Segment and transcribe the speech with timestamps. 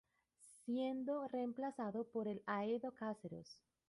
[0.65, 3.61] Siendo reemplazado por el de Haedo-Caseros.